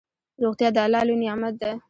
[0.43, 1.71] روغتيا دالله لوي نعمت ده